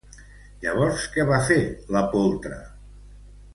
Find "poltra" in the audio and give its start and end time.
2.17-2.61